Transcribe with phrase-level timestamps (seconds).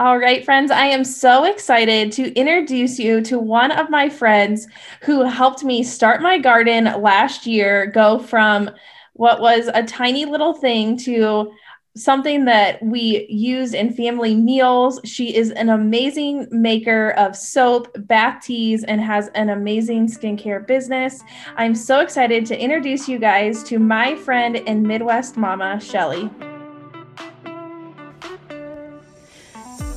[0.00, 4.66] All right, friends, I am so excited to introduce you to one of my friends
[5.02, 8.70] who helped me start my garden last year, go from
[9.12, 11.52] what was a tiny little thing to
[11.98, 15.00] something that we use in family meals.
[15.04, 21.22] She is an amazing maker of soap, bath teas, and has an amazing skincare business.
[21.56, 26.30] I'm so excited to introduce you guys to my friend and Midwest mama, Shelly.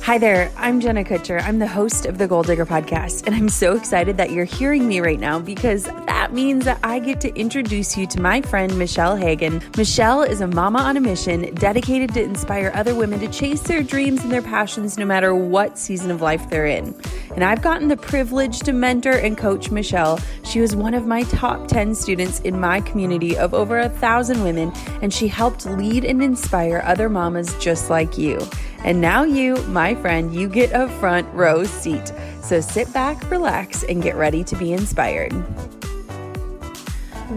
[0.04, 1.42] Hi there, I'm Jenna Kutcher.
[1.42, 4.86] I'm the host of the Goal Digger podcast, and I'm so excited that you're hearing
[4.86, 8.76] me right now because that means that I get to introduce you to my friend
[8.76, 9.62] Michelle Hagan.
[9.78, 13.82] Michelle is a mama on a mission dedicated to inspire other women to chase their
[13.82, 16.94] dreams and their passions no matter what season of life they're in.
[17.34, 20.20] And I've gotten the privilege to mentor and coach Michelle.
[20.44, 24.44] She was one of my top 10 students in my community of over a thousand
[24.44, 28.38] women, and she helped lead and inspire other mamas just like you.
[28.84, 32.12] And now, you, my friend, you get a front row seat.
[32.42, 35.32] So sit back, relax, and get ready to be inspired.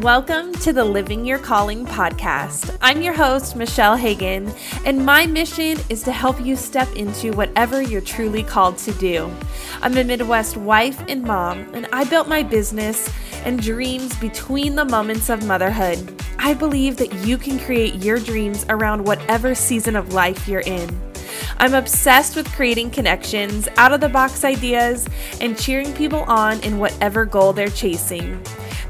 [0.04, 2.78] Welcome to the Living Your Calling podcast.
[2.82, 4.52] I'm your host, Michelle Hagan,
[4.84, 9.34] and my mission is to help you step into whatever you're truly called to do.
[9.82, 13.10] I'm a Midwest wife and mom, and I built my business
[13.46, 16.22] and dreams between the moments of motherhood.
[16.38, 21.07] I believe that you can create your dreams around whatever season of life you're in.
[21.58, 25.08] I'm obsessed with creating connections, out of the box ideas,
[25.42, 28.42] and cheering people on in whatever goal they're chasing.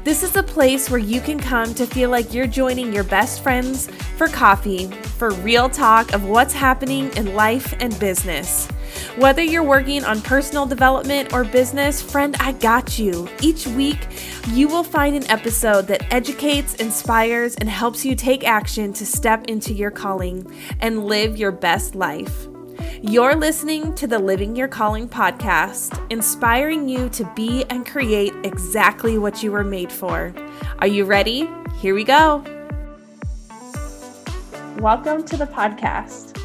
[0.04, 3.42] This is a place where you can come to feel like you're joining your best
[3.42, 4.86] friends for coffee,
[5.18, 8.68] for real talk of what's happening in life and business.
[9.16, 13.28] Whether you're working on personal development or business, friend, I got you.
[13.42, 13.98] Each week,
[14.48, 19.44] you will find an episode that educates, inspires, and helps you take action to step
[19.46, 22.47] into your calling and live your best life.
[23.02, 29.18] You're listening to the Living Your Calling podcast, inspiring you to be and create exactly
[29.18, 30.34] what you were made for.
[30.80, 31.48] Are you ready?
[31.76, 32.42] Here we go.
[34.78, 36.36] Welcome to the podcast.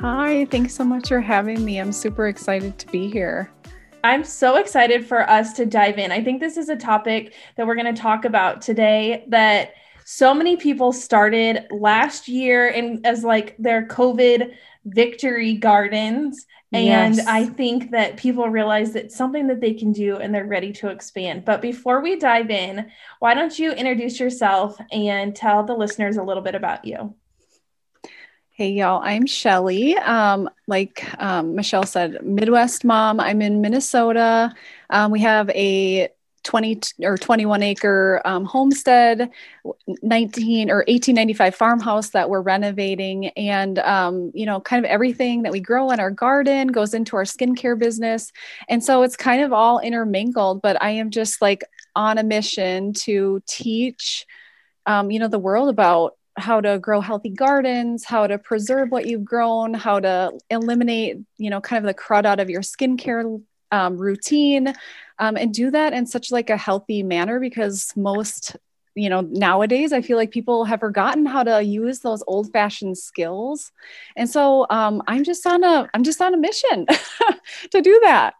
[0.00, 1.80] Hi, thanks so much for having me.
[1.80, 3.48] I'm super excited to be here.
[4.02, 6.10] I'm so excited for us to dive in.
[6.10, 9.74] I think this is a topic that we're going to talk about today that
[10.12, 16.46] so many people started last year and as like their COVID victory gardens.
[16.72, 17.26] And yes.
[17.28, 20.88] I think that people realize that something that they can do and they're ready to
[20.88, 21.44] expand.
[21.44, 22.90] But before we dive in,
[23.20, 27.14] why don't you introduce yourself and tell the listeners a little bit about you?
[28.50, 29.96] Hey, y'all, I'm Shelly.
[29.96, 33.20] Um, like um, Michelle said, Midwest mom.
[33.20, 34.52] I'm in Minnesota.
[34.90, 36.08] Um, we have a
[36.42, 39.30] 20 or 21 acre um, homestead
[40.02, 43.28] 19 or 1895 farmhouse that we're renovating.
[43.28, 47.16] And um, you know kind of everything that we grow in our garden goes into
[47.16, 48.32] our skincare business.
[48.68, 51.64] And so it's kind of all intermingled but i am just like
[51.94, 54.26] on a mission to teach
[54.86, 59.06] um, you know the world about how to grow healthy gardens, how to preserve what
[59.06, 63.42] you've grown, how to eliminate, you know, kind of the crud out of your skincare
[63.72, 64.74] um, routine,
[65.18, 68.56] um, and do that in such like a healthy manner because most
[68.96, 72.98] you know nowadays i feel like people have forgotten how to use those old fashioned
[72.98, 73.72] skills.
[74.16, 76.86] And so um, i'm just on a i'm just on a mission
[77.70, 78.34] to do that.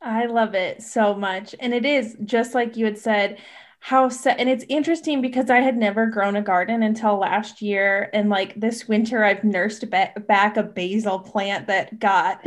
[0.00, 1.54] I love it so much.
[1.58, 3.38] And it is just like you had said
[3.80, 8.08] how set and it's interesting because i had never grown a garden until last year.
[8.14, 12.40] And like this winter i've nursed back a basil plant that got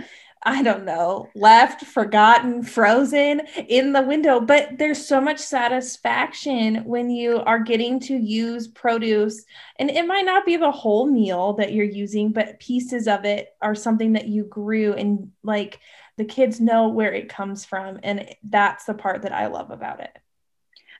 [0.47, 4.39] I don't know, left, forgotten, frozen in the window.
[4.39, 9.43] But there's so much satisfaction when you are getting to use produce.
[9.77, 13.49] And it might not be the whole meal that you're using, but pieces of it
[13.61, 15.81] are something that you grew and like
[16.15, 17.99] the kids know where it comes from.
[18.01, 20.17] And that's the part that I love about it.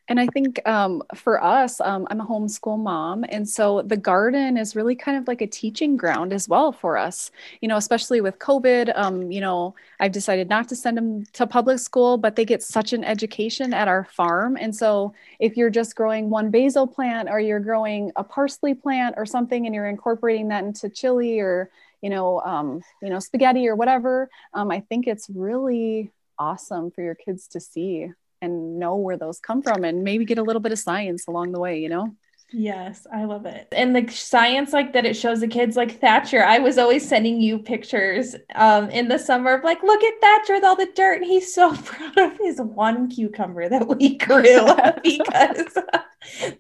[0.09, 3.25] And I think um, for us, um, I'm a homeschool mom.
[3.27, 6.97] And so the garden is really kind of like a teaching ground as well for
[6.97, 7.29] us,
[7.59, 8.93] you know, especially with COVID.
[8.95, 12.63] Um, you know, I've decided not to send them to public school, but they get
[12.63, 14.57] such an education at our farm.
[14.57, 19.15] And so if you're just growing one basil plant or you're growing a parsley plant
[19.17, 21.69] or something and you're incorporating that into chili or,
[22.01, 27.01] you know, um, you know, spaghetti or whatever, um, I think it's really awesome for
[27.01, 28.11] your kids to see
[28.41, 31.51] and know where those come from and maybe get a little bit of science along
[31.51, 32.15] the way, you know?
[32.53, 33.67] Yes, I love it.
[33.73, 36.41] And the science like that it shows the kids like Thatcher.
[36.41, 40.53] I was always sending you pictures um in the summer of like, look at Thatcher
[40.53, 41.21] with all the dirt.
[41.21, 44.65] And he's so proud of his one cucumber that we grew
[45.03, 45.77] because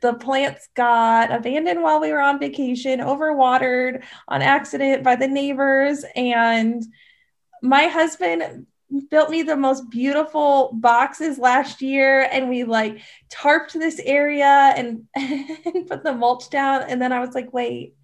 [0.01, 6.03] the plants got abandoned while we were on vacation, overwatered on accident by the neighbors.
[6.17, 6.83] And
[7.63, 8.67] my husband
[9.09, 15.07] built me the most beautiful boxes last year and we like tarped this area and,
[15.15, 16.83] and put the mulch down.
[16.83, 17.95] And then i was like wait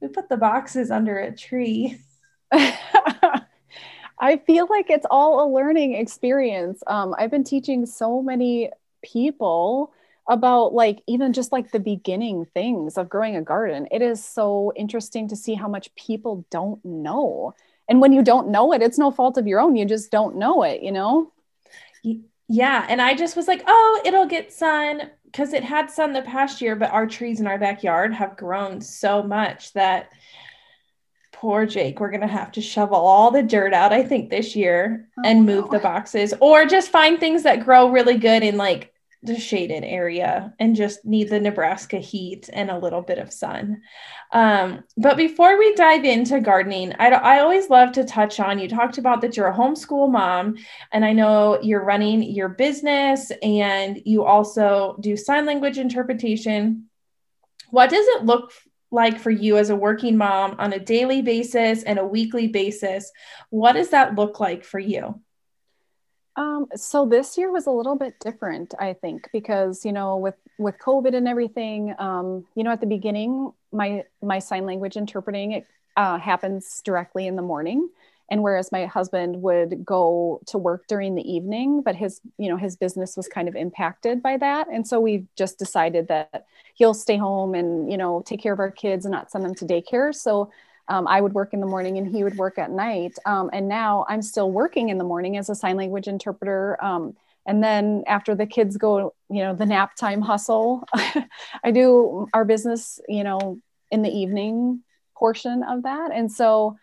[0.00, 1.98] we put the boxes under a tree.
[4.18, 6.82] I feel like it's all a learning experience.
[6.86, 8.70] Um, i've been teaching so many
[9.02, 9.92] people
[10.28, 13.86] about like even just like the beginning things of growing a garden.
[13.90, 17.54] It is so interesting to see how much people don't know
[17.88, 19.76] and when you don't know it it's no fault of your own.
[19.76, 21.32] You just don't know it you know?
[22.48, 22.86] Yeah.
[22.88, 26.60] And i just was like oh it'll get sun because it had sun the past
[26.60, 30.10] year but our trees in our backyard have grown so much that
[31.32, 34.56] poor jake we're going to have to shovel all the dirt out i think this
[34.56, 35.72] year oh, and move no.
[35.72, 38.94] the boxes or just find things that grow really good in like
[39.26, 43.82] the shaded area and just need the Nebraska heat and a little bit of sun.
[44.32, 48.68] Um, but before we dive into gardening, I, I always love to touch on you
[48.68, 50.56] talked about that you're a homeschool mom,
[50.92, 56.86] and I know you're running your business and you also do sign language interpretation.
[57.70, 58.52] What does it look
[58.90, 63.10] like for you as a working mom on a daily basis and a weekly basis?
[63.50, 65.20] What does that look like for you?
[66.36, 70.34] Um, so this year was a little bit different, I think, because you know, with
[70.58, 75.52] with COVID and everything, um, you know, at the beginning, my my sign language interpreting
[75.52, 75.66] it
[75.96, 77.88] uh, happens directly in the morning,
[78.30, 82.58] and whereas my husband would go to work during the evening, but his you know
[82.58, 86.44] his business was kind of impacted by that, and so we just decided that
[86.74, 89.54] he'll stay home and you know take care of our kids and not send them
[89.54, 90.14] to daycare.
[90.14, 90.50] So
[90.88, 93.18] um, I would work in the morning and he would work at night.
[93.26, 96.82] Um, and now I'm still working in the morning as a sign language interpreter.
[96.82, 97.16] Um,
[97.46, 100.84] and then after the kids go, you know, the nap time hustle,
[101.64, 103.60] I do our business, you know,
[103.90, 104.82] in the evening
[105.16, 106.10] portion of that.
[106.12, 106.76] And so,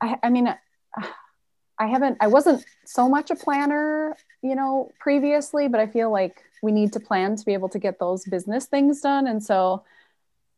[0.00, 0.48] I, I mean,
[1.78, 6.40] I haven't, I wasn't so much a planner, you know, previously, but I feel like
[6.62, 9.26] we need to plan to be able to get those business things done.
[9.26, 9.82] And so,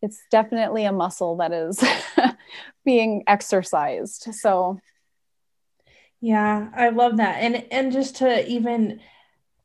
[0.02, 1.82] it's definitely a muscle that is
[2.84, 4.28] being exercised.
[4.34, 4.78] So
[6.20, 7.36] yeah, I love that.
[7.36, 9.00] And and just to even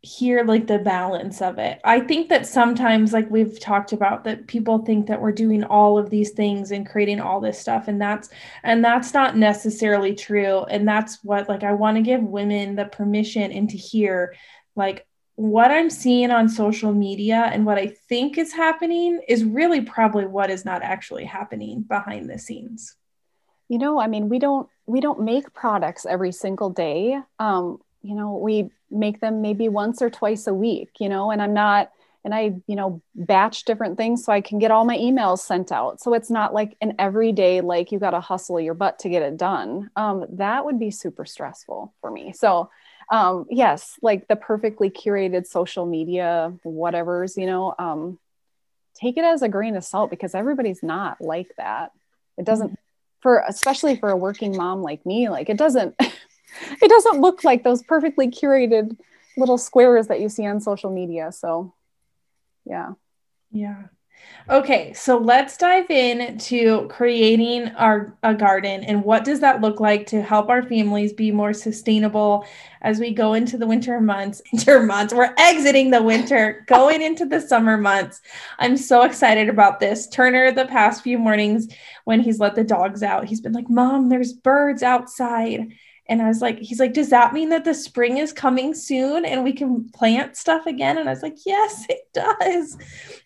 [0.03, 1.79] hear like the balance of it.
[1.83, 5.99] I think that sometimes like we've talked about that people think that we're doing all
[5.99, 8.29] of these things and creating all this stuff and that's
[8.63, 12.85] and that's not necessarily true and that's what like I want to give women the
[12.85, 14.33] permission and to hear
[14.75, 15.05] like
[15.41, 20.27] what I'm seeing on social media and what I think is happening is really probably
[20.27, 22.95] what is not actually happening behind the scenes.
[23.67, 27.19] You know, I mean, we don't we don't make products every single day.
[27.39, 31.41] Um, you know, we make them maybe once or twice a week, you know, and
[31.41, 31.91] I'm not
[32.23, 35.71] and I, you know, batch different things so I can get all my emails sent
[35.71, 36.01] out.
[36.01, 39.23] So it's not like an everyday, like you got to hustle your butt to get
[39.23, 39.89] it done.
[39.95, 42.31] Um, that would be super stressful for me.
[42.31, 42.69] So
[43.11, 48.17] um, yes, like the perfectly curated social media, whatever's, you know, um,
[48.95, 51.91] take it as a grain of salt because everybody's not like that.
[52.37, 52.79] It doesn't,
[53.19, 57.63] for especially for a working mom like me, like it doesn't, it doesn't look like
[57.63, 58.97] those perfectly curated
[59.35, 61.33] little squares that you see on social media.
[61.33, 61.73] So,
[62.65, 62.93] yeah.
[63.51, 63.83] Yeah.
[64.50, 69.79] Okay, so let's dive in to creating our a garden and what does that look
[69.79, 72.45] like to help our families be more sustainable
[72.81, 74.41] as we go into the winter months.
[74.51, 75.13] Winter months.
[75.13, 78.19] We're exiting the winter, going into the summer months.
[78.60, 80.07] I'm so excited about this.
[80.07, 81.67] Turner the past few mornings
[82.05, 85.72] when he's let the dogs out, he's been like, "Mom, there's birds outside."
[86.07, 89.24] And I was like, he's like, does that mean that the spring is coming soon
[89.24, 90.98] and we can plant stuff again?
[90.98, 92.77] And I was like, yes, it does.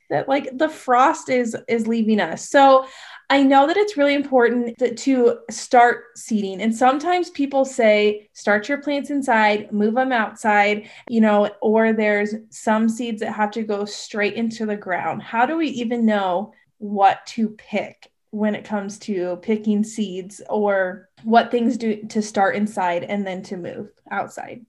[0.09, 2.49] That like the frost is is leaving us.
[2.49, 2.85] So
[3.29, 6.61] I know that it's really important to, to start seeding.
[6.61, 12.35] And sometimes people say, start your plants inside, move them outside, you know, or there's
[12.51, 15.23] some seeds that have to go straight into the ground.
[15.23, 18.11] How do we even know what to pick?
[18.35, 23.41] when it comes to picking seeds or what things do to start inside and then
[23.41, 24.65] to move outside.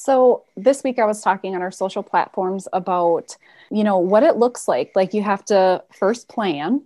[0.00, 3.36] So this week I was talking on our social platforms about,
[3.70, 4.92] you know, what it looks like.
[4.94, 6.84] Like you have to first plan,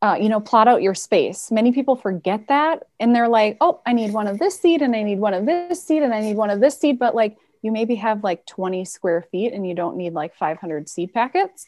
[0.00, 1.50] uh, you know, plot out your space.
[1.50, 4.96] Many people forget that and they're like, oh, I need one of this seed and
[4.96, 6.98] I need one of this seed and I need one of this seed.
[6.98, 10.88] But like you maybe have like 20 square feet and you don't need like 500
[10.88, 11.66] seed packets.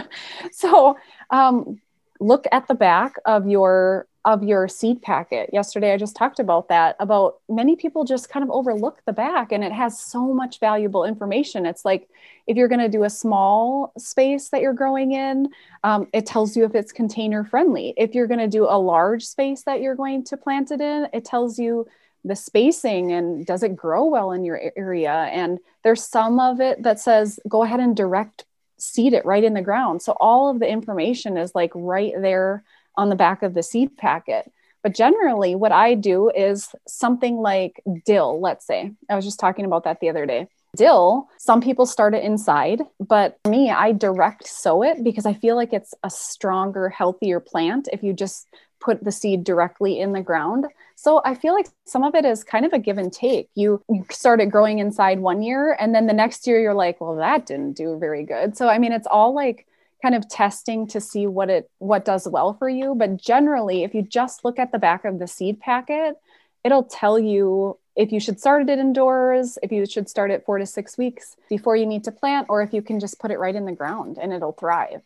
[0.50, 0.96] so
[1.28, 1.78] um,
[2.22, 5.50] look at the back of your of your seed packet.
[5.52, 9.50] Yesterday I just talked about that about many people just kind of overlook the back
[9.50, 11.66] and it has so much valuable information.
[11.66, 12.08] It's like
[12.46, 15.48] if you're going to do a small space that you're growing in,
[15.82, 17.94] um, it tells you if it's container friendly.
[17.96, 21.08] If you're going to do a large space that you're going to plant it in,
[21.12, 21.88] it tells you
[22.24, 26.80] the spacing and does it grow well in your area and there's some of it
[26.84, 28.44] that says go ahead and direct
[28.82, 30.02] seed it right in the ground.
[30.02, 32.64] So all of the information is like right there
[32.96, 34.50] on the back of the seed packet.
[34.82, 38.92] But generally what i do is something like dill let's say.
[39.08, 40.48] I was just talking about that the other day.
[40.76, 45.54] Dill some people start it inside but me i direct sow it because i feel
[45.54, 48.48] like it's a stronger healthier plant if you just
[48.82, 50.66] put the seed directly in the ground.
[50.94, 53.48] So i feel like some of it is kind of a give and take.
[53.54, 57.46] You, started growing inside one year and then the next year you're like well that
[57.46, 58.56] didn't do very good.
[58.56, 59.66] So i mean it's all like
[60.02, 62.94] kind of testing to see what it what does well for you.
[62.94, 66.16] But generally if you just look at the back of the seed packet
[66.64, 70.58] it'll tell you if you should start it indoors, if you should start it four
[70.58, 73.38] to six weeks before you need to plant, or if you can just put it
[73.38, 75.02] right in the ground and it'll thrive.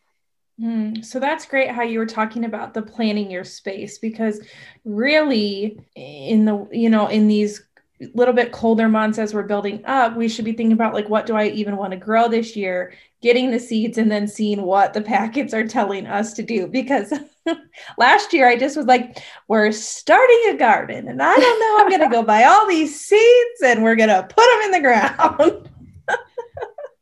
[0.61, 4.41] Mm, so that's great how you were talking about the planning your space because
[4.85, 7.63] really in the you know in these
[8.15, 11.27] little bit colder months as we're building up we should be thinking about like what
[11.27, 14.95] do I even want to grow this year getting the seeds and then seeing what
[14.95, 17.13] the packets are telling us to do because
[17.99, 21.89] last year I just was like, we're starting a garden and I don't know, I'm
[21.89, 24.81] going to go buy all these seeds and we're going to put them in the
[24.81, 25.71] ground.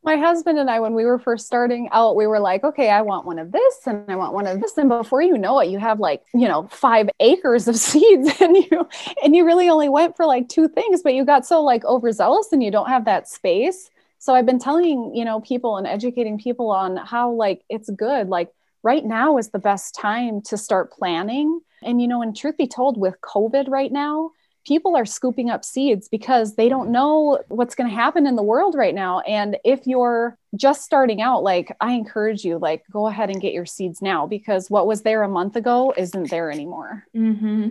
[0.04, 3.00] My husband and I, when we were first starting out, we were like, okay, I
[3.00, 4.76] want one of this and I want one of this.
[4.76, 8.54] And before you know it, you have like, you know, five acres of seeds and
[8.54, 8.86] you,
[9.24, 12.48] and you really only went for like two things, but you got so like overzealous
[12.52, 13.88] and you don't have that space.
[14.18, 18.28] So I've been telling, you know, people and educating people on how like it's good.
[18.28, 18.50] Like
[18.82, 21.60] right now is the best time to start planning.
[21.82, 24.32] And, you know, and truth be told, with COVID right now,
[24.66, 28.42] people are scooping up seeds because they don't know what's going to happen in the
[28.42, 29.20] world right now.
[29.20, 33.52] And if you're just starting out like i encourage you like go ahead and get
[33.52, 37.04] your seeds now because what was there a month ago isn't there anymore.
[37.14, 37.68] Mm-hmm.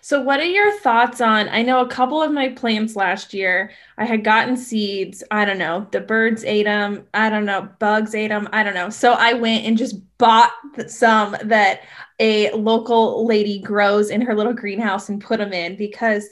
[0.00, 3.70] so what are your thoughts on i know a couple of my plants last year
[3.98, 8.14] i had gotten seeds i don't know the birds ate them i don't know bugs
[8.14, 8.90] ate them i don't know.
[8.90, 10.52] So i went and just bought
[10.86, 11.80] some that
[12.18, 16.26] a local lady grows in her little greenhouse and put them in because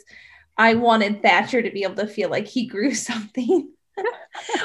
[0.57, 3.71] i wanted thatcher to be able to feel like he grew something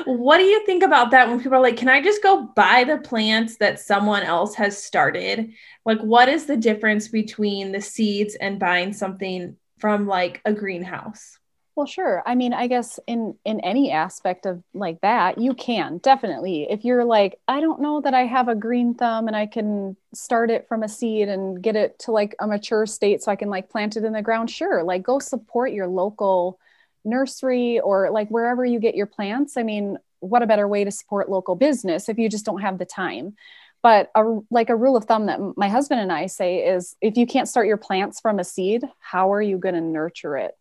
[0.06, 2.84] what do you think about that when people are like, can I just go buy
[2.84, 5.52] the plants that someone else has started?
[5.86, 11.38] Like, what is the difference between the seeds and buying something from like a greenhouse?
[11.76, 12.24] Well, sure.
[12.26, 16.68] I mean, I guess in in any aspect of like that, you can definitely.
[16.70, 19.98] If you're like, I don't know that I have a green thumb and I can
[20.14, 23.36] start it from a seed and get it to like a mature state so I
[23.36, 24.84] can like plant it in the ground, sure.
[24.84, 26.60] Like go support your local
[27.06, 29.58] nursery or like wherever you get your plants.
[29.58, 32.78] I mean, what a better way to support local business if you just don't have
[32.78, 33.36] the time.
[33.82, 37.18] But a, like a rule of thumb that my husband and I say is if
[37.18, 40.58] you can't start your plants from a seed, how are you going to nurture it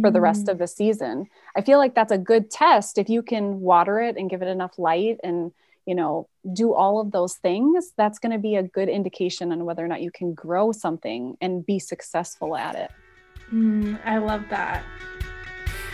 [0.00, 0.52] for the rest mm.
[0.52, 1.26] of the season?
[1.54, 4.48] I feel like that's a good test if you can water it and give it
[4.48, 5.52] enough light and
[5.88, 9.64] you know do all of those things that's going to be a good indication on
[9.64, 12.90] whether or not you can grow something and be successful at it
[13.50, 14.84] mm, i love that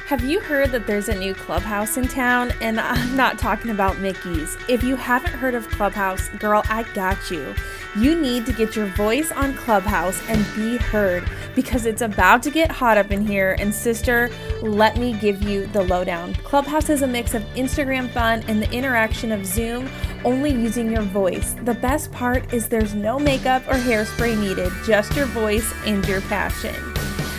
[0.07, 2.53] have you heard that there's a new clubhouse in town?
[2.61, 4.55] And I'm not talking about Mickey's.
[4.69, 7.55] If you haven't heard of Clubhouse, girl, I got you.
[7.97, 12.51] You need to get your voice on Clubhouse and be heard because it's about to
[12.51, 13.57] get hot up in here.
[13.59, 14.31] And, sister,
[14.61, 16.35] let me give you the lowdown.
[16.35, 19.89] Clubhouse is a mix of Instagram fun and the interaction of Zoom,
[20.23, 21.55] only using your voice.
[21.63, 26.21] The best part is there's no makeup or hairspray needed, just your voice and your
[26.23, 26.94] passion.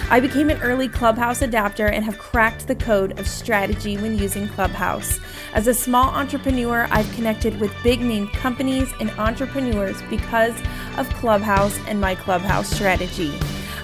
[0.08, 4.48] I became an early Clubhouse adapter and have cracked the code of strategy when using
[4.48, 5.20] Clubhouse.
[5.54, 10.54] As a small entrepreneur, I've connected with big name companies and entrepreneurs because
[10.98, 13.34] of Clubhouse and my Clubhouse strategy.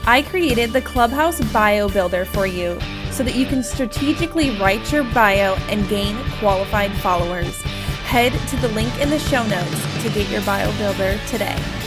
[0.05, 5.03] I created the Clubhouse Bio Builder for you so that you can strategically write your
[5.15, 7.59] bio and gain qualified followers.
[8.03, 11.80] Head to the link in the show notes to get your bio builder today.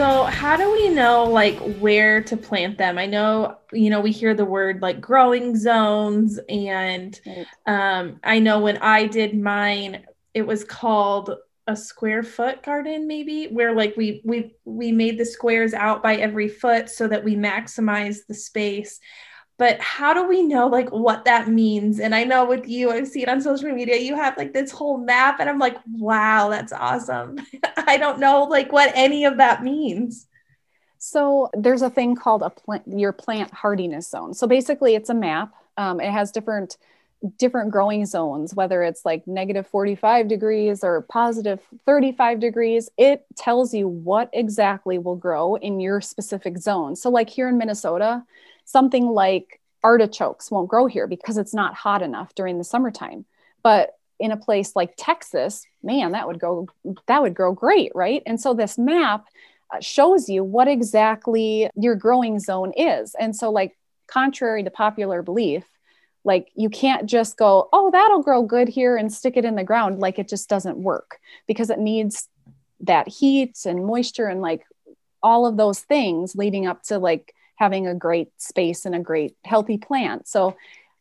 [0.00, 2.96] So, how do we know like where to plant them?
[2.96, 7.20] I know, you know, we hear the word like growing zones and
[7.66, 11.34] um I know when I did mine it was called
[11.66, 16.16] a square foot garden maybe where like we we we made the squares out by
[16.16, 19.00] every foot so that we maximize the space
[19.60, 22.00] but how do we know like what that means?
[22.00, 24.70] And i know with you i see it on social media you have like this
[24.70, 27.38] whole map and i'm like wow that's awesome.
[27.76, 30.26] I don't know like what any of that means.
[30.98, 34.32] So there's a thing called a plant your plant hardiness zone.
[34.32, 36.78] So basically it's a map um, it has different
[37.36, 43.74] different growing zones, whether it's like negative 45 degrees or positive 35 degrees, it tells
[43.74, 46.96] you what exactly will grow in your specific zone.
[46.96, 48.24] So, like here in Minnesota,
[48.70, 53.24] something like artichokes won't grow here because it's not hot enough during the summertime.
[53.62, 56.68] But in a place like Texas, man, that would go
[57.06, 58.22] that would grow great, right?
[58.26, 59.24] And so this map
[59.72, 63.14] uh, shows you what exactly your growing zone is.
[63.18, 65.64] And so like contrary to popular belief,
[66.22, 69.64] like you can't just go, "Oh, that'll grow good here" and stick it in the
[69.64, 72.28] ground like it just doesn't work because it needs
[72.80, 74.64] that heat and moisture and like
[75.22, 79.36] all of those things leading up to like having a great space and a great
[79.44, 80.26] healthy plant.
[80.26, 80.56] So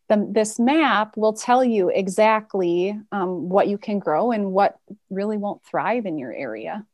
[0.09, 4.77] the, this map will tell you exactly um, what you can grow and what
[5.09, 6.85] really won't thrive in your area.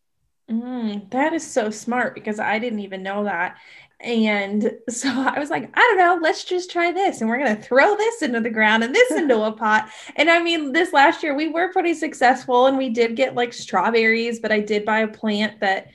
[0.50, 3.58] Mm, that is so smart because I didn't even know that.
[4.00, 7.22] And so I was like, I don't know, let's just try this.
[7.22, 9.90] And we're going to throw this into the ground and this into a pot.
[10.16, 13.52] And I mean, this last year we were pretty successful and we did get like
[13.52, 15.88] strawberries, but I did buy a plant that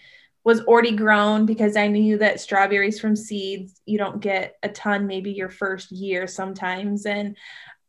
[0.45, 5.07] was already grown because I knew that strawberries from seeds, you don't get a ton
[5.07, 7.05] maybe your first year sometimes.
[7.05, 7.37] And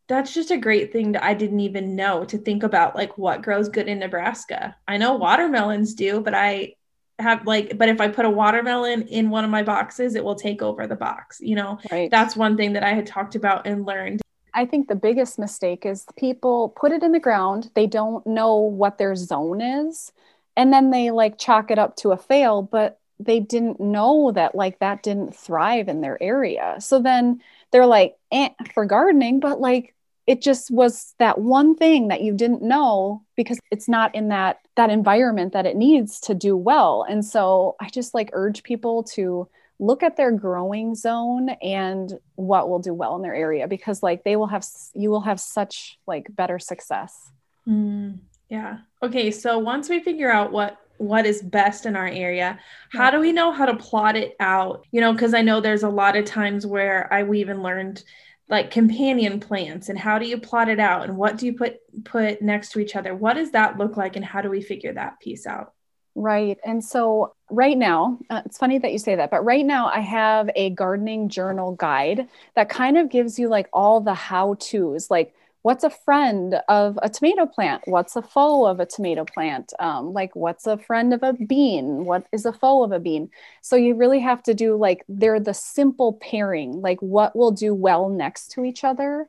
[0.07, 3.41] that's just a great thing that I didn't even know to think about like what
[3.41, 4.75] grows good in Nebraska.
[4.87, 6.75] I know watermelons do, but I
[7.19, 10.35] have like but if I put a watermelon in one of my boxes, it will
[10.35, 11.79] take over the box, you know.
[11.89, 12.11] Right.
[12.11, 14.21] That's one thing that I had talked about and learned.
[14.53, 18.57] I think the biggest mistake is people put it in the ground, they don't know
[18.57, 20.11] what their zone is
[20.55, 24.55] and then they like chalk it up to a fail but they didn't know that
[24.55, 26.75] like that didn't thrive in their area.
[26.79, 27.41] So then
[27.71, 29.95] they're like eh, for gardening but like
[30.27, 34.59] it just was that one thing that you didn't know because it's not in that
[34.75, 37.05] that environment that it needs to do well.
[37.07, 39.47] And so i just like urge people to
[39.79, 44.23] look at their growing zone and what will do well in their area because like
[44.23, 47.31] they will have you will have such like better success.
[47.67, 48.19] Mm.
[48.51, 48.79] Yeah.
[49.01, 49.31] Okay.
[49.31, 52.59] So once we figure out what what is best in our area
[52.91, 55.81] how do we know how to plot it out you know because i know there's
[55.81, 58.03] a lot of times where i we even learned
[58.49, 61.79] like companion plants and how do you plot it out and what do you put
[62.03, 64.93] put next to each other what does that look like and how do we figure
[64.93, 65.73] that piece out
[66.13, 69.87] right and so right now uh, it's funny that you say that but right now
[69.87, 74.53] i have a gardening journal guide that kind of gives you like all the how
[74.59, 77.83] to's like what's a friend of a tomato plant?
[77.85, 79.73] What's a foe of a tomato plant?
[79.79, 82.05] Um, like what's a friend of a bean?
[82.05, 83.29] What is a foe of a bean?
[83.61, 87.75] So you really have to do like they're the simple pairing like what will do
[87.75, 89.27] well next to each other.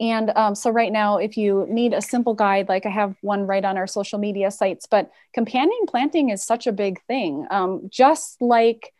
[0.00, 3.46] And um, so right now if you need a simple guide like i have one
[3.46, 7.46] right on our social media sites but companion planting is such a big thing.
[7.50, 8.92] Um, just like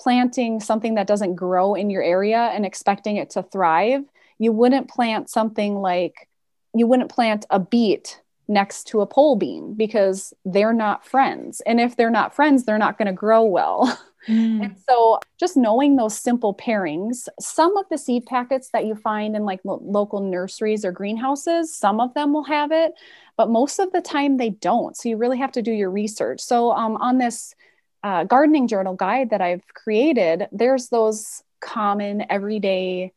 [0.00, 4.04] planting something that doesn't grow in your area and expecting it to thrive
[4.38, 6.29] you wouldn't plant something like
[6.74, 11.60] you wouldn't plant a beet next to a pole bean because they're not friends.
[11.66, 13.98] And if they're not friends, they're not going to grow well.
[14.28, 14.64] Mm.
[14.64, 19.34] And so just knowing those simple pairings, some of the seed packets that you find
[19.34, 22.92] in like lo- local nurseries or greenhouses, some of them will have it,
[23.36, 24.96] but most of the time they don't.
[24.96, 26.40] So you really have to do your research.
[26.40, 27.54] So um, on this
[28.02, 33.12] uh, gardening journal guide that I've created, there's those common everyday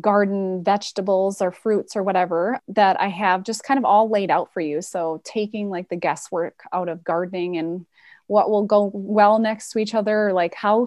[0.00, 4.52] garden vegetables or fruits or whatever that I have just kind of all laid out
[4.52, 4.82] for you.
[4.82, 7.86] So taking like the guesswork out of gardening and
[8.26, 10.86] what will go well next to each other, like how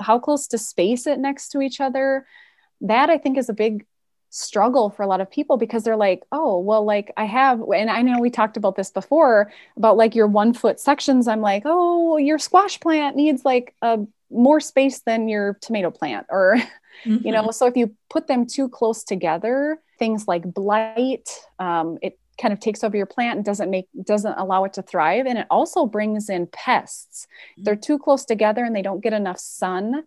[0.00, 2.26] how close to space it next to each other.
[2.80, 3.86] That I think is a big
[4.30, 7.88] struggle for a lot of people because they're like, oh, well, like I have, and
[7.88, 11.28] I know we talked about this before about like your one foot sections.
[11.28, 14.00] I'm like, oh, your squash plant needs like a
[14.34, 16.56] more space than your tomato plant or
[17.04, 17.16] mm-hmm.
[17.26, 22.18] you know so if you put them too close together things like blight um, it
[22.40, 25.26] kind of takes over your plant and doesn't make doesn't allow it to thrive.
[25.26, 27.26] And it also brings in pests.
[27.26, 27.64] Mm-hmm.
[27.64, 30.04] they're too close together and they don't get enough sun.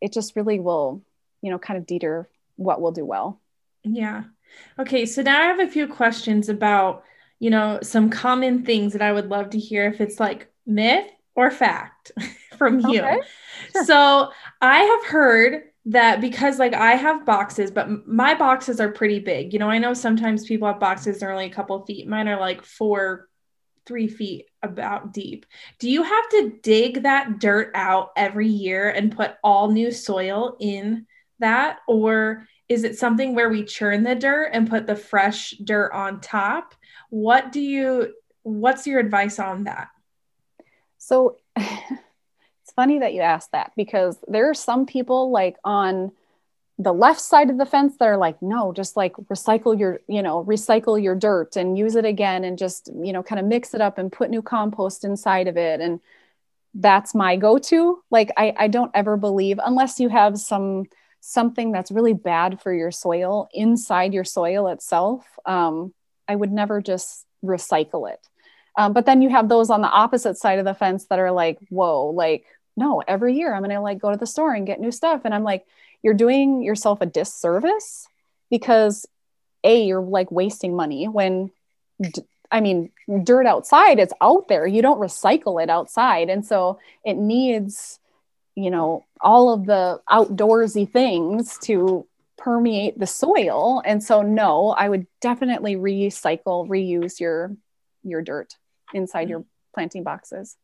[0.00, 1.02] It just really will
[1.42, 3.40] you know kind of deter what will do well.
[3.84, 4.24] Yeah.
[4.78, 7.04] Okay so now i have a few questions about
[7.38, 11.06] you know some common things that i would love to hear if it's like myth
[11.38, 12.10] or fact
[12.58, 13.20] from you okay.
[13.72, 13.84] sure.
[13.84, 19.20] so i have heard that because like I have boxes, but my boxes are pretty
[19.20, 19.54] big.
[19.54, 22.06] You know, I know sometimes people have boxes that are only a couple feet.
[22.06, 23.28] Mine are like four,
[23.86, 25.46] three feet about deep.
[25.78, 30.58] Do you have to dig that dirt out every year and put all new soil
[30.60, 31.06] in
[31.38, 31.78] that?
[31.88, 36.20] Or is it something where we churn the dirt and put the fresh dirt on
[36.20, 36.74] top?
[37.08, 39.88] What do you, what's your advice on that?
[40.98, 46.12] So, it's funny that you asked that because there are some people like on
[46.78, 50.22] the left side of the fence that are like no just like recycle your you
[50.22, 53.74] know recycle your dirt and use it again and just you know kind of mix
[53.74, 55.80] it up and put new compost inside of it.
[55.80, 56.00] And
[56.74, 58.02] that's my go-to.
[58.10, 60.84] Like i i don't ever believe unless you have some
[61.20, 65.92] something that's really bad for your soil inside your soil itself um,
[66.28, 68.20] i would never just recycle it
[68.78, 71.32] um, but then you have those on the opposite side of the fence that are
[71.32, 72.44] like whoa like
[72.76, 75.22] no every year i'm gonna like go to the store and get new stuff.
[75.24, 75.66] And i'm like
[76.02, 78.06] you're doing yourself a disservice
[78.50, 79.04] because
[79.64, 81.50] a you're like wasting money when
[82.52, 82.90] i mean
[83.24, 84.66] dirt outside it's out there.
[84.66, 86.30] You don't recycle it outside.
[86.30, 87.98] And so it needs
[88.54, 93.82] you know all of the outdoorsy things to permeate the soil.
[93.84, 97.56] And so no i would definitely recycle reuse your
[98.04, 98.54] your dirt
[98.94, 100.56] inside your planting boxes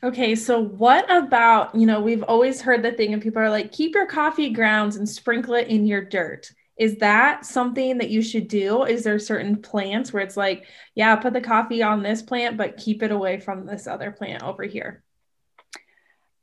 [0.00, 3.72] Okay, so what about, you know, we've always heard the thing and people are like,
[3.72, 6.52] keep your coffee grounds and sprinkle it in your dirt.
[6.76, 8.84] Is that something that you should do?
[8.84, 12.76] Is there certain plants where it's like, yeah, put the coffee on this plant, but
[12.76, 15.02] keep it away from this other plant over here?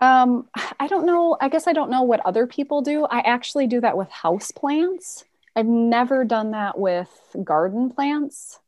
[0.02, 1.38] Um, I don't know.
[1.39, 3.06] I guess I don't know what other people do.
[3.06, 5.24] I actually do that with house plants.
[5.56, 7.10] I've never done that with
[7.41, 8.60] garden plants.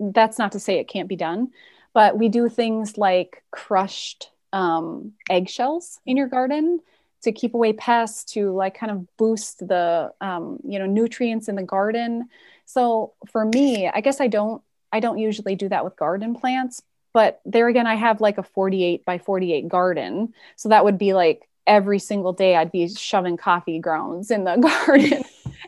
[0.00, 1.50] That's not to say it can't be done,
[1.92, 6.80] but we do things like crushed um, eggshells in your garden
[7.22, 11.56] to keep away pests to like kind of boost the um, you know nutrients in
[11.56, 12.28] the garden
[12.66, 16.82] so for me i guess i don't i don't usually do that with garden plants
[17.12, 21.14] but there again i have like a 48 by 48 garden so that would be
[21.14, 25.24] like every single day I'd be shoving coffee grounds in the garden.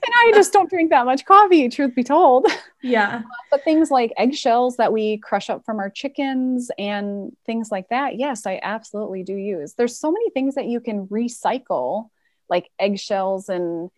[0.06, 2.46] And I just don't drink that much coffee, truth be told.
[2.82, 3.22] Yeah.
[3.50, 8.16] but things like eggshells that we crush up from our chickens and things like that,
[8.16, 9.74] yes, I absolutely do use.
[9.74, 12.10] There's so many things that you can recycle,
[12.48, 13.90] like eggshells and,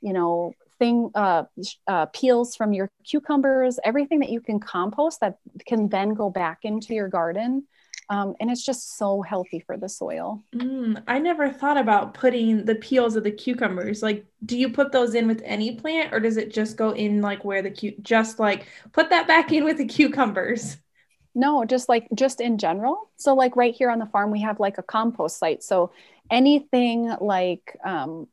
[0.00, 1.44] you know, thing uh,
[1.86, 6.60] uh, peels from your cucumbers, everything that you can compost that can then go back
[6.62, 7.66] into your garden.
[8.10, 10.42] Um, and it's just so healthy for the soil.
[10.52, 14.02] Mm, I never thought about putting the peels of the cucumbers.
[14.02, 17.22] Like, do you put those in with any plant, or does it just go in
[17.22, 20.76] like where the cu- just like put that back in with the cucumbers?
[21.36, 23.08] No, just like just in general.
[23.16, 25.62] So, like right here on the farm, we have like a compost site.
[25.62, 25.92] So,
[26.30, 28.26] anything like um,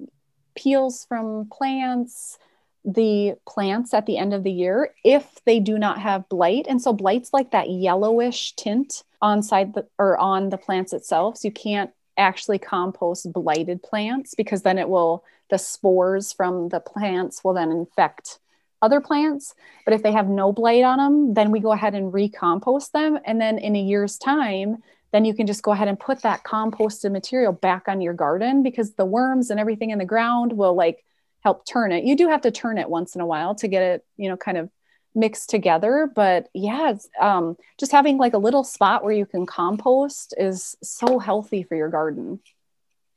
[0.56, 2.40] peels from plants,
[2.88, 6.66] the plants at the end of the year if they do not have blight.
[6.70, 11.38] And so blight's like that yellowish tint on side the, or on the plants itself.
[11.38, 16.80] So you can't actually compost blighted plants because then it will the spores from the
[16.80, 18.40] plants will then infect
[18.82, 19.54] other plants.
[19.86, 23.20] But if they have no blight on them, then we go ahead and recompost them.
[23.26, 26.44] And then in a year's time, then you can just go ahead and put that
[26.44, 30.76] composted material back on your garden because the worms and everything in the ground will
[30.76, 31.04] like
[31.44, 32.04] help turn it.
[32.04, 34.38] You do have to turn it once in a while to get it, you know,
[34.38, 34.70] kind of
[35.16, 36.10] mixed together.
[36.14, 41.20] But yeah, um, just having like a little spot where you can compost is so
[41.20, 42.40] healthy for your garden.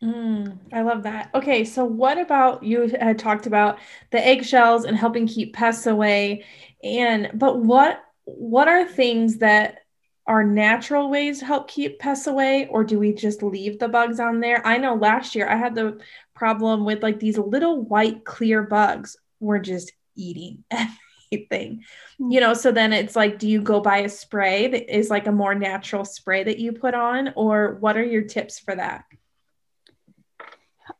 [0.02, 1.28] Mm, I love that.
[1.34, 3.78] Okay, so what about you had talked about
[4.10, 6.46] the eggshells and helping keep pests away,
[6.82, 9.80] and but what what are things that
[10.26, 14.20] are natural ways to help keep pests away, or do we just leave the bugs
[14.20, 14.66] on there?
[14.66, 16.00] I know last year I had the
[16.40, 20.64] problem with like these little white clear bugs were just eating
[21.30, 21.84] everything.
[22.18, 25.26] You know, so then it's like, do you go buy a spray that is like
[25.26, 29.04] a more natural spray that you put on, or what are your tips for that?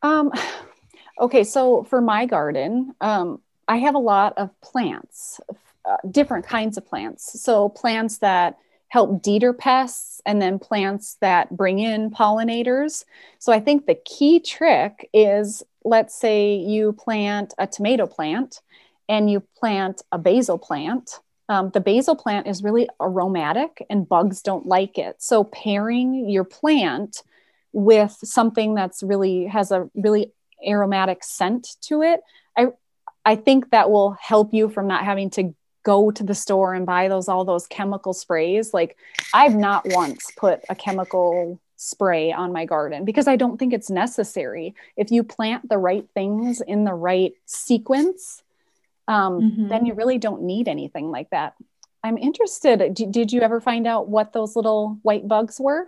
[0.03, 0.31] Um,
[1.18, 5.40] okay, so for my garden, um, I have a lot of plants,
[5.87, 7.40] uh, different kinds of plants.
[7.40, 8.59] So plants that
[8.90, 13.05] help deter pests and then plants that bring in pollinators.
[13.38, 18.61] So I think the key trick is let's say you plant a tomato plant
[19.09, 21.20] and you plant a basil plant.
[21.48, 25.16] Um, the basil plant is really aromatic and bugs don't like it.
[25.22, 27.22] So pairing your plant
[27.72, 30.33] with something that's really has a really
[30.66, 32.20] aromatic scent to it,
[32.57, 32.68] I
[33.24, 36.86] I think that will help you from not having to go to the store and
[36.86, 38.74] buy those all those chemical sprays.
[38.74, 38.96] Like
[39.34, 43.90] i've not once put a chemical spray on my garden because i don't think it's
[43.90, 44.74] necessary.
[44.96, 48.42] If you plant the right things in the right sequence
[49.08, 49.68] um, mm-hmm.
[49.68, 51.54] then you really don't need anything like that.
[52.04, 55.86] I'm interested D- did you ever find out what those little white bugs were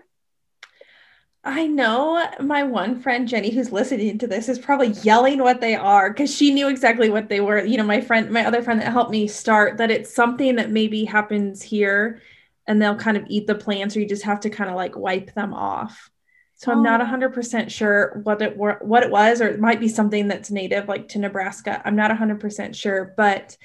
[1.44, 5.74] I know my one friend Jenny, who's listening to this, is probably yelling what they
[5.74, 7.64] are because she knew exactly what they were.
[7.64, 10.70] You know, my friend, my other friend that helped me start, that it's something that
[10.70, 12.20] maybe happens here
[12.68, 14.96] and they'll kind of eat the plants or you just have to kind of like
[14.96, 16.10] wipe them off.
[16.54, 19.88] So I'm not 100% sure what it were, what it was, or it might be
[19.88, 21.82] something that's native like to Nebraska.
[21.84, 23.56] I'm not 100% sure, but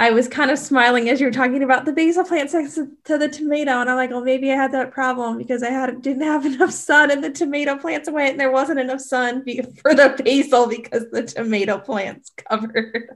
[0.00, 3.18] I was kind of smiling as you were talking about the basil plant next to
[3.18, 6.22] the tomato, and I'm like, well, maybe I had that problem because I had didn't
[6.22, 9.44] have enough sun, and the tomato plants went, and there wasn't enough sun
[9.82, 13.08] for the basil because the tomato plants covered.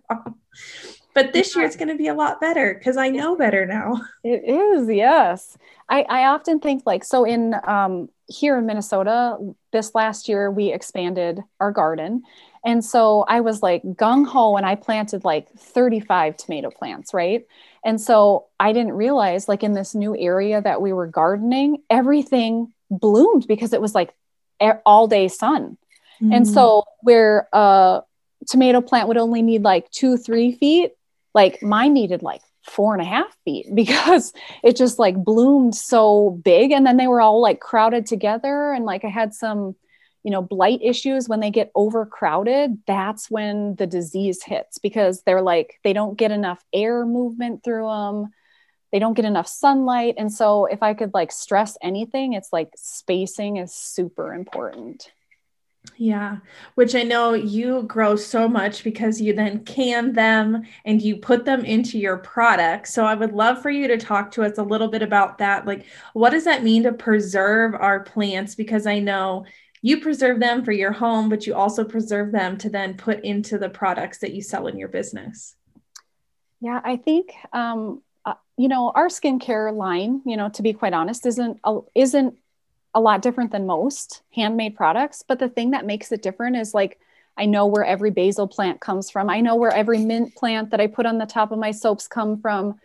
[1.15, 4.01] But this year it's going to be a lot better because I know better now.
[4.25, 5.57] It is, yes.
[5.89, 9.37] I, I often think like so in um, here in Minnesota
[9.73, 12.23] this last year we expanded our garden
[12.65, 17.45] and so I was like gung ho and I planted like 35 tomato plants, right?
[17.85, 22.73] And so I didn't realize, like, in this new area that we were gardening, everything
[22.91, 24.15] bloomed because it was like
[24.87, 25.77] all day sun.
[26.23, 26.33] Mm-hmm.
[26.33, 28.03] And so, where a
[28.47, 30.93] tomato plant would only need like two, three feet,
[31.35, 36.41] like mine needed like four and a half feet because it just like bloomed so
[36.45, 36.73] big.
[36.73, 38.73] And then they were all like crowded together.
[38.73, 39.77] And like I had some
[40.23, 45.43] you know blight issues when they get overcrowded that's when the disease hits because they're
[45.43, 48.31] like they don't get enough air movement through them
[48.93, 52.71] they don't get enough sunlight and so if i could like stress anything it's like
[52.77, 55.11] spacing is super important
[55.97, 56.39] yeah,
[56.75, 61.45] which I know you grow so much because you then can them and you put
[61.45, 62.89] them into your product.
[62.89, 65.67] So I would love for you to talk to us a little bit about that.
[65.67, 68.55] Like, what does that mean to preserve our plants?
[68.55, 69.45] Because I know
[69.81, 73.59] you preserve them for your home, but you also preserve them to then put into
[73.59, 75.57] the products that you sell in your business.
[76.61, 80.23] Yeah, I think um, uh, you know our skincare line.
[80.25, 81.59] You know, to be quite honest, isn't
[81.97, 82.39] isn't
[82.95, 85.25] a lot different than most handmade products.
[85.27, 86.99] But the thing that makes it different is like
[87.37, 89.31] I know where every basil plant comes from.
[89.31, 92.07] I know where every mint plant that I put on the top of my soaps
[92.07, 92.79] come from.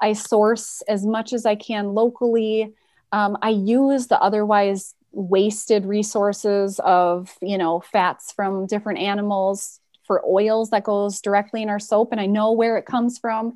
[0.00, 2.74] I source as much as I can locally.
[3.12, 10.22] Um, I use the otherwise wasted resources of you know fats from different animals for
[10.26, 13.54] oils that goes directly in our soap and i know where it comes from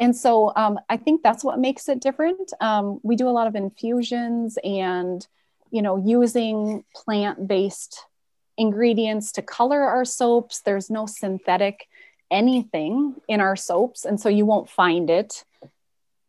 [0.00, 3.46] and so um, i think that's what makes it different um, we do a lot
[3.46, 5.26] of infusions and
[5.70, 8.04] you know using plant-based
[8.56, 11.86] ingredients to color our soaps there's no synthetic
[12.30, 15.44] anything in our soaps and so you won't find it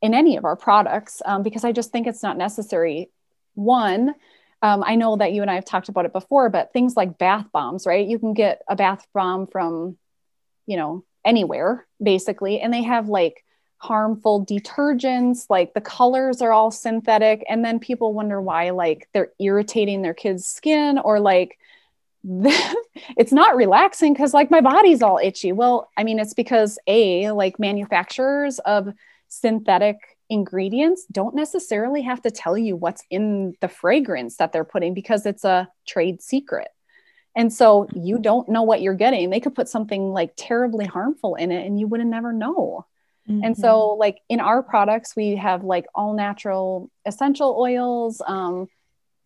[0.01, 3.09] in any of our products um, because i just think it's not necessary
[3.55, 4.13] one
[4.61, 7.17] um, I know that you and I have talked about it before, but things like
[7.17, 8.05] bath bombs, right?
[8.05, 9.97] You can get a bath bomb from,
[10.65, 13.43] you know, anywhere basically, and they have like
[13.79, 17.43] harmful detergents, like the colors are all synthetic.
[17.49, 21.57] And then people wonder why, like, they're irritating their kids' skin or like,
[22.23, 25.53] it's not relaxing because like my body's all itchy.
[25.53, 28.89] Well, I mean, it's because a like manufacturers of
[29.29, 29.95] synthetic
[30.29, 35.25] ingredients don't necessarily have to tell you what's in the fragrance that they're putting because
[35.25, 36.67] it's a trade secret.
[37.35, 39.29] And so you don't know what you're getting.
[39.29, 42.85] They could put something like terribly harmful in it and you would have never know.
[43.29, 43.43] Mm-hmm.
[43.43, 43.99] And so, mm-hmm.
[43.99, 48.67] like in our products, we have like all natural essential oils, um,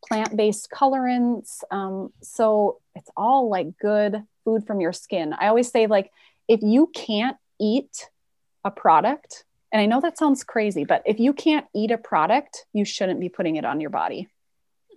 [0.06, 1.64] plant based colorants.
[1.72, 5.34] Um, so it's all like good food from your skin.
[5.34, 6.12] I always say, like,
[6.48, 8.10] if you can't eat
[8.66, 12.66] a product, and I know that sounds crazy, but if you can't eat a product,
[12.74, 14.28] you shouldn't be putting it on your body.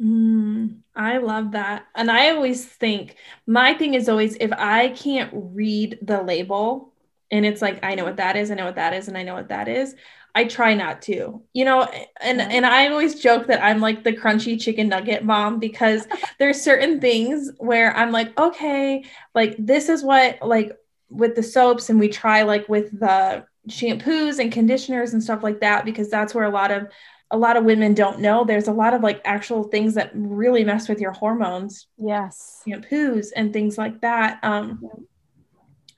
[0.03, 1.87] Mm, I love that.
[1.95, 3.16] And I always think
[3.47, 6.92] my thing is always if I can't read the label
[7.31, 9.23] and it's like I know what that is, I know what that is, and I
[9.23, 9.95] know what that is,
[10.35, 11.43] I try not to.
[11.55, 11.89] You know,
[12.21, 16.07] and and I always joke that I'm like the crunchy chicken nugget mom because
[16.39, 20.77] there's certain things where I'm like, okay, like this is what like
[21.09, 25.61] with the soaps and we try like with the shampoos and conditioners and stuff like
[25.61, 26.89] that because that's where a lot of
[27.31, 28.45] a lot of women don't know.
[28.45, 31.87] There's a lot of like actual things that really mess with your hormones.
[31.99, 32.62] Yes.
[32.67, 34.39] Shampoos and things like that.
[34.43, 34.83] Um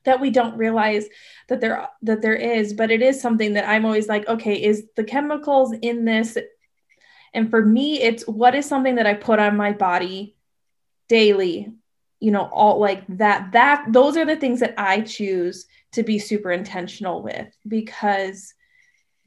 [0.04, 1.06] that we don't realize
[1.48, 4.86] that there that there is but it is something that i'm always like okay is
[4.96, 6.36] the chemicals in this?
[7.34, 10.36] And for me it's what is something that i put on my body
[11.08, 11.72] daily
[12.20, 16.18] you know all like that that those are the things that i choose to be
[16.18, 18.54] super intentional with because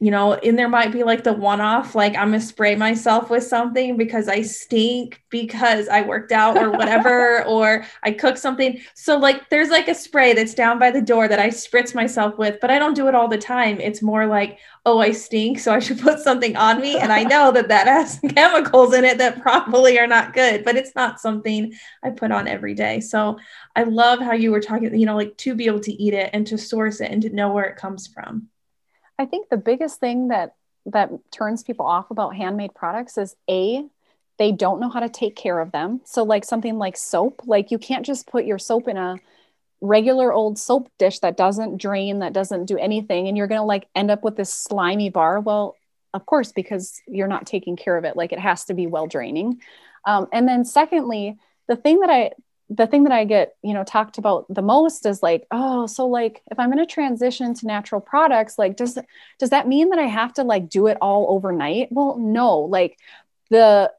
[0.01, 3.29] you know, and there might be like the one off, like I'm gonna spray myself
[3.29, 8.81] with something because I stink because I worked out or whatever, or I cook something.
[8.95, 12.39] So, like, there's like a spray that's down by the door that I spritz myself
[12.39, 13.79] with, but I don't do it all the time.
[13.79, 16.97] It's more like, oh, I stink, so I should put something on me.
[16.97, 20.75] And I know that that has chemicals in it that probably are not good, but
[20.75, 23.01] it's not something I put on every day.
[23.01, 23.37] So,
[23.75, 26.31] I love how you were talking, you know, like to be able to eat it
[26.33, 28.47] and to source it and to know where it comes from.
[29.21, 30.55] I think the biggest thing that
[30.87, 33.85] that turns people off about handmade products is a
[34.39, 36.01] they don't know how to take care of them.
[36.05, 39.17] So, like something like soap, like you can't just put your soap in a
[39.79, 43.65] regular old soap dish that doesn't drain, that doesn't do anything, and you're going to
[43.65, 45.39] like end up with this slimy bar.
[45.39, 45.75] Well,
[46.15, 48.15] of course, because you're not taking care of it.
[48.15, 49.61] Like it has to be well draining.
[50.07, 52.31] Um, and then, secondly, the thing that I
[52.73, 56.07] the thing that I get, you know, talked about the most is like, oh, so
[56.07, 58.97] like if I'm going to transition to natural products, like does
[59.39, 61.89] does that mean that I have to like do it all overnight?
[61.91, 62.59] Well, no.
[62.59, 62.97] Like
[63.49, 63.91] the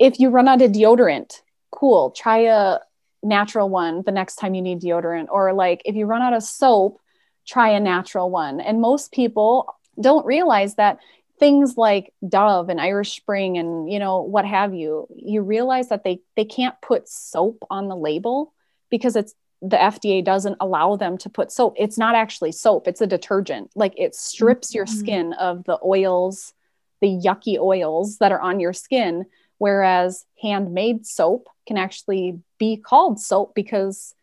[0.00, 2.78] if you run out of deodorant, cool, try a
[3.22, 6.42] natural one the next time you need deodorant or like if you run out of
[6.42, 7.00] soap,
[7.46, 8.60] try a natural one.
[8.60, 10.98] And most people don't realize that
[11.38, 16.04] things like Dove and Irish Spring and you know what have you, you realize that
[16.04, 18.52] they they can't put soap on the label
[18.90, 21.74] because it's the FDA doesn't allow them to put soap.
[21.78, 23.70] It's not actually soap, it's a detergent.
[23.74, 24.98] Like it strips your mm-hmm.
[24.98, 26.52] skin of the oils,
[27.00, 29.26] the yucky oils that are on your skin,
[29.58, 34.14] whereas handmade soap can actually be called soap because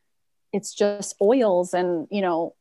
[0.53, 2.53] it's just oils and you know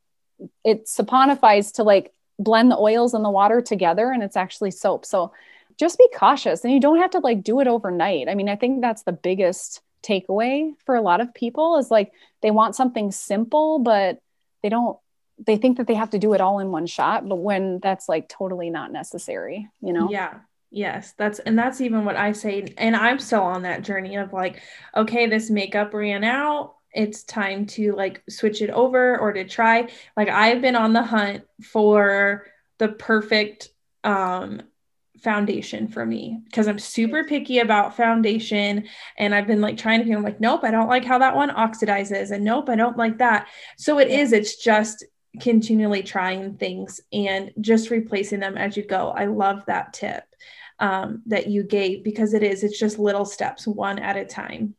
[0.64, 5.04] it saponifies to like blend the oils and the water together and it's actually soap.
[5.04, 5.32] So
[5.78, 8.28] just be cautious and you don't have to like do it overnight.
[8.28, 12.12] I mean, I think that's the biggest takeaway for a lot of people is like
[12.40, 14.18] they want something simple, but
[14.62, 14.98] they don't
[15.46, 18.08] they think that they have to do it all in one shot, but when that's
[18.08, 20.08] like totally not necessary, you know?
[20.10, 20.40] Yeah.
[20.72, 22.72] Yes, that's and that's even what I say.
[22.78, 24.62] And I'm still on that journey of like,
[24.96, 29.88] okay, this makeup ran out it's time to like switch it over or to try.
[30.16, 32.46] Like i've been on the hunt for
[32.78, 33.68] the perfect
[34.04, 34.62] um
[35.22, 40.06] foundation for me because i'm super picky about foundation and i've been like trying to
[40.06, 43.18] feel like nope i don't like how that one oxidizes and nope i don't like
[43.18, 43.46] that.
[43.76, 45.04] So it is it's just
[45.38, 49.10] continually trying things and just replacing them as you go.
[49.10, 50.24] I love that tip
[50.80, 54.74] um, that you gave because it is it's just little steps one at a time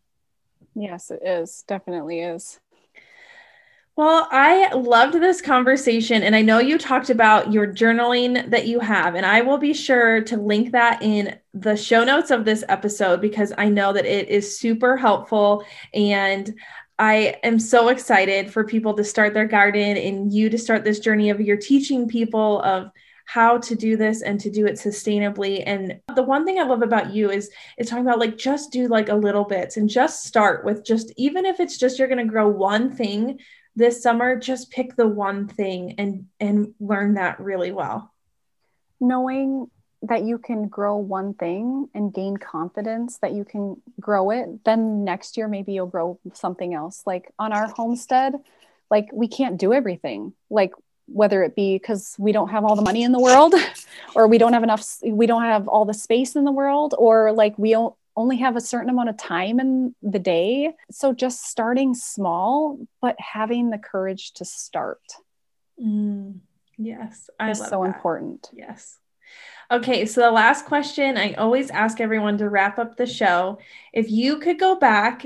[0.73, 1.63] Yes, it is.
[1.67, 2.59] Definitely is.
[3.97, 6.23] Well, I loved this conversation.
[6.23, 9.73] And I know you talked about your journaling that you have, and I will be
[9.73, 14.05] sure to link that in the show notes of this episode because I know that
[14.05, 15.65] it is super helpful.
[15.93, 16.57] And
[16.97, 20.99] I am so excited for people to start their garden and you to start this
[20.99, 22.91] journey of your teaching people of
[23.33, 25.63] how to do this and to do it sustainably.
[25.65, 28.89] And the one thing I love about you is is talking about like just do
[28.89, 32.25] like a little bits and just start with just even if it's just you're going
[32.25, 33.39] to grow one thing
[33.73, 38.11] this summer, just pick the one thing and and learn that really well.
[38.99, 39.67] Knowing
[40.01, 45.05] that you can grow one thing and gain confidence that you can grow it, then
[45.05, 47.03] next year maybe you'll grow something else.
[47.05, 48.33] Like on our homestead,
[48.89, 50.33] like we can't do everything.
[50.49, 50.73] Like
[51.13, 53.53] whether it be because we don't have all the money in the world
[54.15, 57.31] or we don't have enough we don't have all the space in the world or
[57.31, 57.75] like we
[58.15, 63.15] only have a certain amount of time in the day so just starting small but
[63.19, 65.01] having the courage to start
[65.81, 66.33] mm,
[66.77, 67.95] yes i is so that.
[67.95, 68.97] important yes
[69.71, 73.57] Okay, so the last question I always ask everyone to wrap up the show.
[73.93, 75.25] If you could go back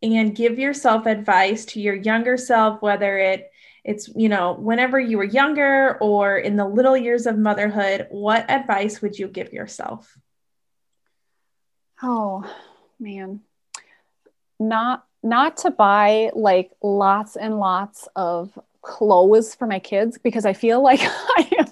[0.00, 3.50] and give yourself advice to your younger self, whether it
[3.84, 8.50] it's you know whenever you were younger or in the little years of motherhood what
[8.50, 10.18] advice would you give yourself?
[12.02, 12.44] Oh
[12.98, 13.40] man.
[14.58, 20.54] Not not to buy like lots and lots of clothes for my kids because i
[20.54, 21.66] feel like i am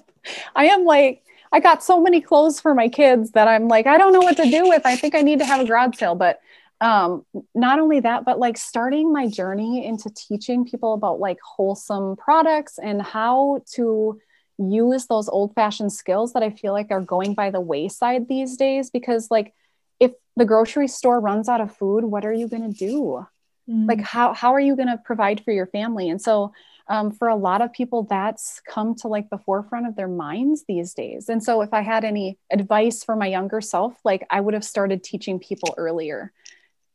[0.55, 3.97] i am like i got so many clothes for my kids that i'm like i
[3.97, 4.83] don't know what to do with.
[4.85, 6.39] I think i need to have a garage sale but
[6.81, 12.15] um not only that but like starting my journey into teaching people about like wholesome
[12.15, 14.19] products and how to
[14.57, 18.57] use those old fashioned skills that i feel like are going by the wayside these
[18.57, 19.53] days because like
[19.99, 23.25] if the grocery store runs out of food what are you going to do?
[23.69, 23.87] Mm.
[23.87, 26.09] like how how are you going to provide for your family?
[26.09, 26.53] And so
[26.87, 30.63] um, for a lot of people that's come to like the forefront of their minds
[30.67, 31.29] these days.
[31.29, 34.63] And so if i had any advice for my younger self like i would have
[34.63, 36.31] started teaching people earlier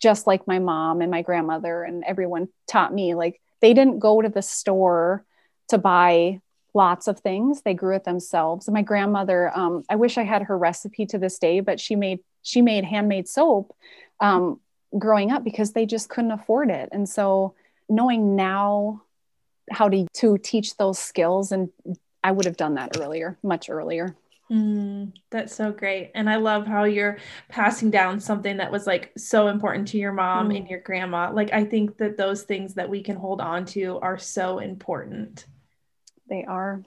[0.04, 4.20] just like my mom and my grandmother and everyone taught me like they didn't go
[4.20, 5.24] to the store
[5.68, 6.42] to buy
[6.74, 7.62] lots of things.
[7.62, 8.68] They grew it themselves.
[8.68, 12.18] My grandmother um, i wish i had her recipe to this day but she made
[12.42, 13.74] she made handmade soap
[14.20, 14.60] um,
[14.98, 16.90] growing up because they just couldn't afford it.
[16.92, 17.54] And so
[17.88, 19.02] knowing now
[19.70, 21.70] how to to teach those skills and
[22.22, 24.14] i would have done that earlier much earlier
[24.52, 26.10] Mm, that's so great.
[26.14, 27.16] And I love how you're
[27.48, 30.58] passing down something that was like so important to your mom mm.
[30.58, 31.30] and your grandma.
[31.32, 35.46] Like, I think that those things that we can hold on to are so important.
[36.28, 36.82] They are.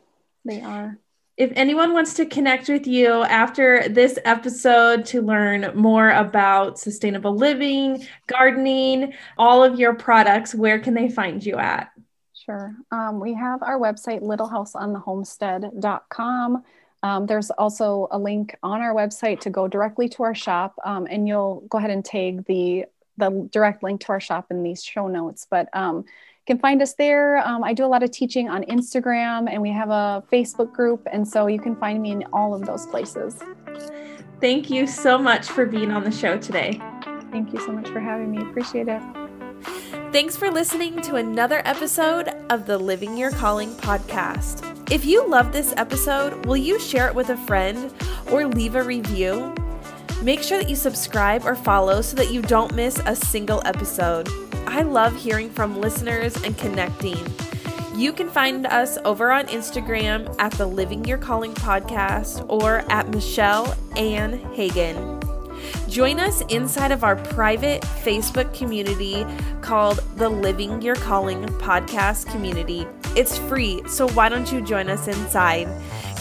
[0.45, 0.97] They are.
[1.37, 7.35] if anyone wants to connect with you after this episode to learn more about sustainable
[7.35, 11.91] living, gardening, all of your products, where can they find you at?
[12.33, 12.75] Sure.
[12.91, 16.63] Um, we have our website, littlehouseonthehomestead.com.
[17.03, 21.07] Um, there's also a link on our website to go directly to our shop, um,
[21.09, 22.85] and you'll go ahead and tag the
[23.17, 25.47] the direct link to our shop in these show notes.
[25.49, 27.45] But um, you can find us there.
[27.45, 31.05] Um, I do a lot of teaching on Instagram and we have a Facebook group.
[31.11, 33.39] And so you can find me in all of those places.
[34.39, 36.79] Thank you so much for being on the show today.
[37.31, 38.41] Thank you so much for having me.
[38.41, 39.01] Appreciate it.
[40.11, 44.76] Thanks for listening to another episode of the Living Your Calling podcast.
[44.89, 47.93] If you love this episode, will you share it with a friend
[48.31, 49.53] or leave a review?
[50.23, 54.29] Make sure that you subscribe or follow so that you don't miss a single episode.
[54.65, 57.17] I love hearing from listeners and connecting.
[57.95, 63.09] You can find us over on Instagram at the Living Your Calling podcast or at
[63.09, 65.19] Michelle Ann Hagen.
[65.89, 69.25] Join us inside of our private Facebook community
[69.67, 72.87] called the Living Your Calling podcast community.
[73.17, 75.67] It's free, so why don't you join us inside?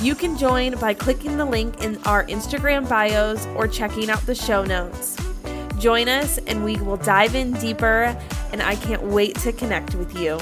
[0.01, 4.35] You can join by clicking the link in our Instagram bios or checking out the
[4.35, 5.17] show notes.
[5.79, 8.17] Join us and we will dive in deeper,
[8.51, 10.41] and I can't wait to connect with you.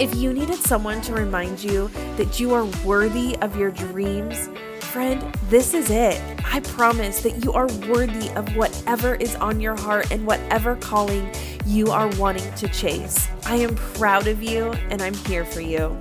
[0.00, 4.48] If you needed someone to remind you that you are worthy of your dreams,
[4.80, 6.20] friend, this is it.
[6.44, 11.30] I promise that you are worthy of whatever is on your heart and whatever calling
[11.66, 13.28] you are wanting to chase.
[13.46, 15.98] I am proud of you and I'm here for you.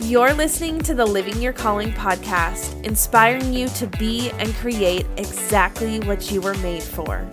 [0.00, 6.00] You're listening to the Living Your Calling podcast, inspiring you to be and create exactly
[6.00, 7.26] what you were made for.